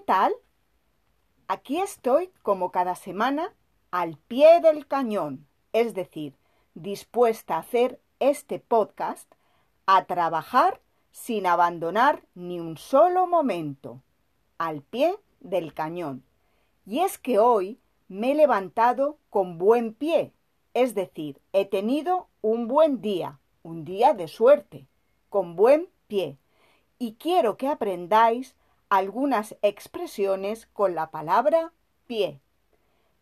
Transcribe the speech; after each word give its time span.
tal? 0.00 0.32
Aquí 1.48 1.78
estoy 1.78 2.30
como 2.42 2.70
cada 2.70 2.94
semana 2.94 3.54
al 3.90 4.16
pie 4.16 4.60
del 4.60 4.86
cañón, 4.86 5.46
es 5.72 5.94
decir, 5.94 6.36
dispuesta 6.74 7.56
a 7.56 7.60
hacer 7.60 8.00
este 8.20 8.60
podcast, 8.60 9.32
a 9.86 10.04
trabajar 10.04 10.80
sin 11.12 11.46
abandonar 11.46 12.22
ni 12.34 12.60
un 12.60 12.76
solo 12.76 13.26
momento, 13.26 14.00
al 14.58 14.82
pie 14.82 15.16
del 15.40 15.74
cañón. 15.74 16.22
Y 16.86 17.00
es 17.00 17.18
que 17.18 17.38
hoy 17.38 17.80
me 18.08 18.32
he 18.32 18.34
levantado 18.34 19.18
con 19.30 19.58
buen 19.58 19.94
pie, 19.94 20.32
es 20.74 20.94
decir, 20.94 21.40
he 21.52 21.64
tenido 21.64 22.28
un 22.42 22.68
buen 22.68 23.00
día, 23.00 23.40
un 23.62 23.84
día 23.84 24.14
de 24.14 24.28
suerte, 24.28 24.86
con 25.28 25.56
buen 25.56 25.88
pie. 26.06 26.36
Y 26.98 27.14
quiero 27.14 27.56
que 27.56 27.68
aprendáis 27.68 28.54
algunas 28.90 29.56
expresiones 29.62 30.66
con 30.66 30.94
la 30.94 31.10
palabra 31.10 31.72
pie. 32.06 32.40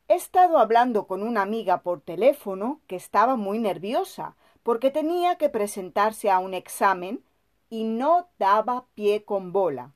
He 0.09 0.15
estado 0.15 0.59
hablando 0.59 1.07
con 1.07 1.23
una 1.23 1.43
amiga 1.43 1.83
por 1.83 2.01
teléfono 2.01 2.81
que 2.87 2.97
estaba 2.97 3.37
muy 3.37 3.59
nerviosa 3.59 4.35
porque 4.63 4.91
tenía 4.91 5.37
que 5.37 5.51
presentarse 5.51 6.31
a 6.31 6.39
un 6.39 6.55
examen 6.55 7.23
y 7.69 7.85
no 7.85 8.29
daba 8.39 8.87
pie 8.95 9.25
con 9.25 9.53
bola. 9.53 9.93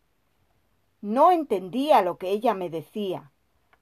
No 1.00 1.32
entendía 1.32 2.02
lo 2.02 2.18
que 2.18 2.28
ella 2.28 2.52
me 2.52 2.68
decía. 2.68 3.32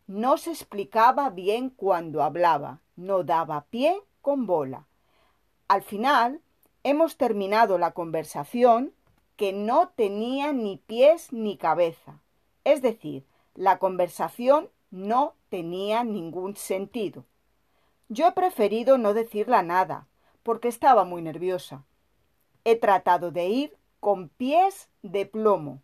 No 0.06 0.38
se 0.38 0.50
explicaba 0.50 1.28
bien 1.30 1.70
cuando 1.70 2.22
hablaba. 2.22 2.80
No 2.95 3.24
daba 3.24 3.66
pie 3.68 4.00
con 4.20 4.46
bola. 4.46 4.86
Al 5.66 5.82
final 5.82 6.40
hemos 6.84 7.16
terminado 7.16 7.78
la 7.78 7.90
conversación 7.90 8.95
que 9.41 9.55
no 9.55 9.88
tenía 9.88 10.52
ni 10.52 10.77
pies 10.77 11.33
ni 11.33 11.57
cabeza. 11.57 12.21
Es 12.65 12.83
decir, 12.83 13.24
la 13.55 13.79
conversación 13.79 14.69
no 14.91 15.33
tenía 15.49 16.05
ningún 16.05 16.57
sentido. 16.57 17.24
Yo 18.11 18.29
he 18.29 18.33
preferido 18.33 18.99
no 18.99 19.15
decirla 19.15 19.63
nada, 19.63 20.07
porque 20.43 20.68
estaba 20.68 21.05
muy 21.05 21.23
nerviosa. 21.23 21.85
He 22.65 22.77
tratado 22.77 23.30
de 23.30 23.49
ir 23.49 23.79
con 23.99 24.29
pies 24.29 24.91
de 25.01 25.24
plomo. 25.24 25.80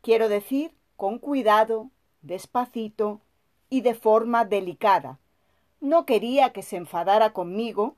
Quiero 0.00 0.30
decir, 0.30 0.74
con 0.96 1.18
cuidado, 1.18 1.90
despacito 2.22 3.20
y 3.68 3.82
de 3.82 3.94
forma 3.94 4.46
delicada. 4.46 5.18
No 5.82 6.06
quería 6.06 6.54
que 6.54 6.62
se 6.62 6.76
enfadara 6.76 7.34
conmigo 7.34 7.96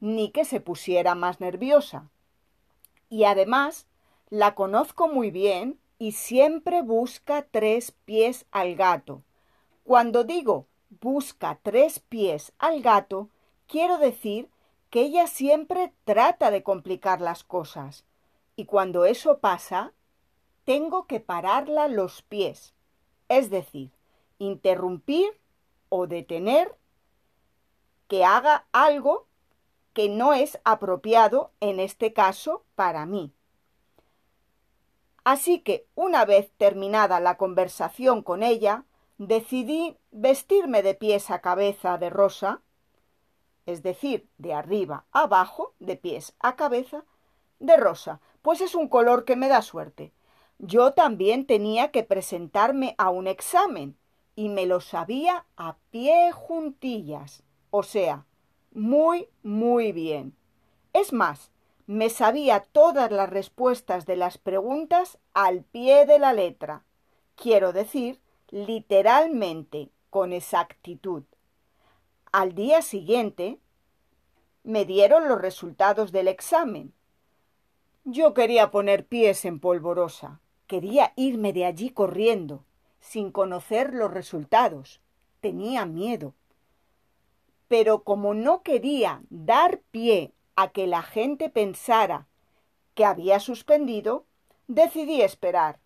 ni 0.00 0.32
que 0.32 0.44
se 0.44 0.58
pusiera 0.58 1.14
más 1.14 1.38
nerviosa. 1.38 2.10
Y 3.08 3.22
además 3.22 3.86
la 4.30 4.54
conozco 4.54 5.08
muy 5.08 5.30
bien 5.30 5.80
y 5.98 6.12
siempre 6.12 6.82
busca 6.82 7.46
tres 7.50 7.92
pies 8.04 8.46
al 8.50 8.76
gato. 8.76 9.22
Cuando 9.84 10.24
digo 10.24 10.66
busca 11.00 11.58
tres 11.62 12.00
pies 12.00 12.52
al 12.58 12.82
gato, 12.82 13.28
quiero 13.66 13.98
decir 13.98 14.50
que 14.90 15.02
ella 15.02 15.26
siempre 15.26 15.92
trata 16.04 16.50
de 16.50 16.62
complicar 16.62 17.20
las 17.20 17.44
cosas. 17.44 18.04
Y 18.56 18.64
cuando 18.64 19.04
eso 19.04 19.38
pasa, 19.38 19.92
tengo 20.64 21.06
que 21.06 21.20
pararla 21.20 21.88
los 21.88 22.22
pies, 22.22 22.74
es 23.28 23.50
decir, 23.50 23.90
interrumpir 24.38 25.28
o 25.88 26.06
detener 26.06 26.74
que 28.08 28.24
haga 28.24 28.66
algo 28.72 29.26
que 29.92 30.08
no 30.08 30.32
es 30.32 30.58
apropiado 30.64 31.52
en 31.60 31.80
este 31.80 32.12
caso 32.12 32.64
para 32.74 33.06
mí. 33.06 33.32
Así 35.28 35.58
que, 35.58 35.86
una 35.94 36.24
vez 36.24 36.50
terminada 36.56 37.20
la 37.20 37.36
conversación 37.36 38.22
con 38.22 38.42
ella, 38.42 38.86
decidí 39.18 39.98
vestirme 40.10 40.82
de 40.82 40.94
pies 40.94 41.30
a 41.30 41.42
cabeza 41.42 41.98
de 41.98 42.08
rosa, 42.08 42.62
es 43.66 43.82
decir, 43.82 44.26
de 44.38 44.54
arriba 44.54 45.04
a 45.12 45.24
abajo, 45.24 45.74
de 45.80 45.96
pies 45.96 46.34
a 46.40 46.56
cabeza, 46.56 47.04
de 47.58 47.76
rosa, 47.76 48.22
pues 48.40 48.62
es 48.62 48.74
un 48.74 48.88
color 48.88 49.26
que 49.26 49.36
me 49.36 49.48
da 49.48 49.60
suerte. 49.60 50.14
Yo 50.56 50.94
también 50.94 51.44
tenía 51.44 51.90
que 51.90 52.04
presentarme 52.04 52.94
a 52.96 53.10
un 53.10 53.26
examen 53.26 53.98
y 54.34 54.48
me 54.48 54.64
lo 54.64 54.80
sabía 54.80 55.44
a 55.58 55.76
pie 55.90 56.32
juntillas, 56.32 57.42
o 57.68 57.82
sea, 57.82 58.24
muy, 58.72 59.28
muy 59.42 59.92
bien. 59.92 60.34
Es 60.94 61.12
más, 61.12 61.50
me 61.88 62.10
sabía 62.10 62.60
todas 62.60 63.10
las 63.10 63.30
respuestas 63.30 64.04
de 64.04 64.14
las 64.14 64.36
preguntas 64.36 65.16
al 65.32 65.62
pie 65.64 66.04
de 66.04 66.18
la 66.18 66.34
letra. 66.34 66.84
Quiero 67.34 67.72
decir, 67.72 68.20
literalmente, 68.50 69.88
con 70.10 70.34
exactitud. 70.34 71.22
Al 72.30 72.54
día 72.54 72.82
siguiente 72.82 73.58
me 74.64 74.84
dieron 74.84 75.28
los 75.28 75.40
resultados 75.40 76.12
del 76.12 76.28
examen. 76.28 76.92
Yo 78.04 78.34
quería 78.34 78.70
poner 78.70 79.06
pies 79.06 79.46
en 79.46 79.58
polvorosa, 79.58 80.42
quería 80.66 81.14
irme 81.16 81.54
de 81.54 81.64
allí 81.64 81.88
corriendo, 81.88 82.66
sin 83.00 83.32
conocer 83.32 83.94
los 83.94 84.12
resultados. 84.12 85.00
Tenía 85.40 85.86
miedo. 85.86 86.34
Pero 87.66 88.02
como 88.02 88.34
no 88.34 88.62
quería 88.62 89.22
dar 89.30 89.80
pie 89.90 90.34
a 90.60 90.70
que 90.70 90.88
la 90.88 91.02
gente 91.02 91.50
pensara 91.50 92.26
que 92.96 93.04
había 93.04 93.38
suspendido, 93.38 94.24
decidí 94.66 95.22
esperar. 95.22 95.78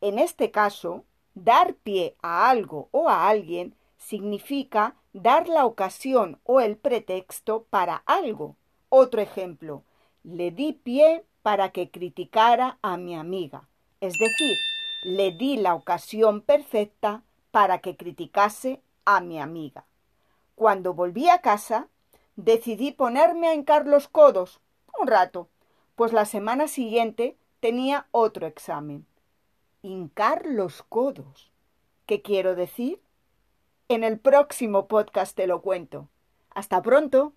En 0.00 0.20
este 0.20 0.52
caso, 0.52 1.04
dar 1.34 1.74
pie 1.74 2.14
a 2.22 2.48
algo 2.48 2.88
o 2.92 3.08
a 3.08 3.28
alguien 3.28 3.74
significa 3.98 4.94
dar 5.12 5.48
la 5.48 5.66
ocasión 5.66 6.38
o 6.44 6.60
el 6.60 6.76
pretexto 6.76 7.64
para 7.68 8.04
algo. 8.06 8.54
Otro 8.88 9.20
ejemplo, 9.20 9.82
le 10.22 10.52
di 10.52 10.72
pie 10.72 11.24
para 11.42 11.70
que 11.70 11.90
criticara 11.90 12.78
a 12.82 12.96
mi 12.96 13.16
amiga, 13.16 13.68
es 14.00 14.12
decir, 14.12 14.56
le 15.02 15.32
di 15.32 15.56
la 15.56 15.74
ocasión 15.74 16.40
perfecta 16.40 17.24
para 17.50 17.80
que 17.80 17.96
criticase 17.96 18.80
a 19.04 19.20
mi 19.20 19.40
amiga. 19.40 19.86
Cuando 20.54 20.94
volví 20.94 21.28
a 21.28 21.40
casa, 21.40 21.88
decidí 22.36 22.92
ponerme 22.92 23.48
a 23.48 23.54
hincar 23.54 23.86
los 23.86 24.08
codos 24.08 24.60
un 24.98 25.06
rato, 25.06 25.48
pues 25.94 26.12
la 26.12 26.24
semana 26.24 26.68
siguiente 26.68 27.36
tenía 27.60 28.06
otro 28.12 28.46
examen. 28.46 29.06
Hincar 29.82 30.46
los 30.46 30.82
codos. 30.82 31.52
¿Qué 32.06 32.22
quiero 32.22 32.54
decir? 32.54 33.00
En 33.88 34.04
el 34.04 34.18
próximo 34.18 34.88
podcast 34.88 35.36
te 35.36 35.46
lo 35.46 35.62
cuento. 35.62 36.08
Hasta 36.50 36.82
pronto. 36.82 37.32